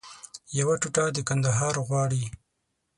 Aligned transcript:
یوه 0.59 0.75
ټوټه 0.81 1.05
د 1.15 1.17
کندهار 1.29 1.75
غواړي 1.87 2.23